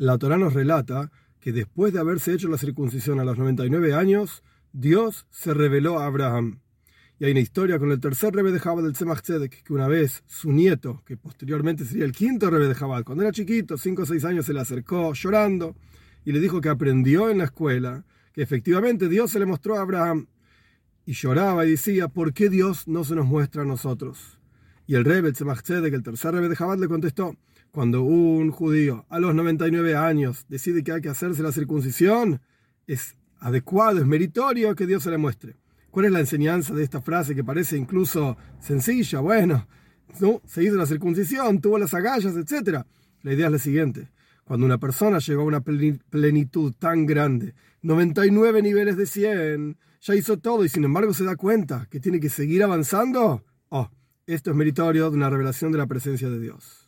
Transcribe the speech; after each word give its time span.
La 0.00 0.16
Torah 0.16 0.38
nos 0.38 0.54
relata 0.54 1.12
que 1.40 1.52
después 1.52 1.92
de 1.92 2.00
haberse 2.00 2.32
hecho 2.32 2.48
la 2.48 2.56
circuncisión 2.56 3.20
a 3.20 3.24
los 3.24 3.36
99 3.36 3.92
años, 3.92 4.42
Dios 4.72 5.26
se 5.28 5.52
reveló 5.52 5.98
a 5.98 6.06
Abraham. 6.06 6.60
Y 7.18 7.26
hay 7.26 7.32
una 7.32 7.40
historia 7.40 7.78
con 7.78 7.92
el 7.92 8.00
tercer 8.00 8.34
rebe 8.34 8.50
de 8.50 8.60
Jabal 8.60 8.84
del 8.84 8.94
Tzemach 8.94 9.20
que 9.20 9.74
una 9.74 9.88
vez 9.88 10.24
su 10.26 10.52
nieto, 10.52 11.02
que 11.04 11.18
posteriormente 11.18 11.84
sería 11.84 12.06
el 12.06 12.12
quinto 12.12 12.48
rebe 12.48 12.66
de 12.66 12.74
Jabal, 12.74 13.04
cuando 13.04 13.24
era 13.24 13.30
chiquito, 13.30 13.76
5 13.76 14.00
o 14.00 14.06
6 14.06 14.24
años, 14.24 14.46
se 14.46 14.54
le 14.54 14.60
acercó 14.60 15.12
llorando 15.12 15.76
y 16.24 16.32
le 16.32 16.40
dijo 16.40 16.62
que 16.62 16.70
aprendió 16.70 17.28
en 17.28 17.36
la 17.36 17.44
escuela 17.44 18.06
que 18.32 18.40
efectivamente 18.40 19.06
Dios 19.06 19.30
se 19.30 19.38
le 19.38 19.44
mostró 19.44 19.76
a 19.76 19.82
Abraham. 19.82 20.28
Y 21.04 21.12
lloraba 21.12 21.66
y 21.66 21.72
decía, 21.72 22.08
¿por 22.08 22.32
qué 22.32 22.48
Dios 22.48 22.88
no 22.88 23.04
se 23.04 23.14
nos 23.14 23.26
muestra 23.26 23.62
a 23.62 23.66
nosotros? 23.66 24.38
Y 24.86 24.94
el 24.94 25.04
rebe 25.04 25.30
Tzemach 25.32 25.60
Tzedek, 25.60 25.92
el 25.92 26.02
tercer 26.02 26.32
rebe 26.32 26.48
de 26.48 26.56
Jabal, 26.56 26.80
le 26.80 26.88
contestó, 26.88 27.36
cuando 27.72 28.02
un 28.02 28.50
judío 28.50 29.06
a 29.08 29.18
los 29.18 29.34
99 29.34 29.96
años 29.96 30.44
decide 30.48 30.82
que 30.82 30.92
hay 30.92 31.00
que 31.00 31.08
hacerse 31.08 31.42
la 31.42 31.52
circuncisión, 31.52 32.40
es 32.86 33.16
adecuado, 33.38 33.98
es 33.98 34.06
meritorio 34.06 34.74
que 34.74 34.86
Dios 34.86 35.04
se 35.04 35.10
le 35.10 35.18
muestre. 35.18 35.56
¿Cuál 35.90 36.06
es 36.06 36.12
la 36.12 36.20
enseñanza 36.20 36.74
de 36.74 36.84
esta 36.84 37.00
frase 37.00 37.34
que 37.34 37.44
parece 37.44 37.76
incluso 37.76 38.36
sencilla? 38.60 39.20
Bueno, 39.20 39.66
¿no? 40.20 40.40
se 40.46 40.62
hizo 40.62 40.76
la 40.76 40.86
circuncisión, 40.86 41.60
tuvo 41.60 41.78
las 41.78 41.94
agallas, 41.94 42.36
etc. 42.36 42.84
La 43.22 43.32
idea 43.32 43.46
es 43.46 43.52
la 43.52 43.58
siguiente. 43.58 44.10
Cuando 44.44 44.66
una 44.66 44.78
persona 44.78 45.18
llegó 45.18 45.42
a 45.42 45.46
una 45.46 45.60
plenitud 45.60 46.72
tan 46.78 47.06
grande, 47.06 47.54
99 47.82 48.62
niveles 48.62 48.96
de 48.96 49.06
100, 49.06 49.78
ya 50.00 50.14
hizo 50.14 50.38
todo 50.38 50.64
y 50.64 50.68
sin 50.68 50.84
embargo 50.84 51.14
se 51.14 51.24
da 51.24 51.36
cuenta 51.36 51.86
que 51.90 52.00
tiene 52.00 52.18
que 52.18 52.30
seguir 52.30 52.62
avanzando, 52.62 53.44
oh, 53.68 53.90
esto 54.26 54.50
es 54.50 54.56
meritorio 54.56 55.10
de 55.10 55.16
una 55.16 55.30
revelación 55.30 55.72
de 55.72 55.78
la 55.78 55.86
presencia 55.86 56.30
de 56.30 56.40
Dios. 56.40 56.79